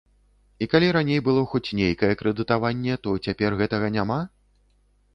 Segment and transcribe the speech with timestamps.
[0.65, 4.23] І калі раней было хоць нейкае крэдытаванне, то цяпер гэтага няма?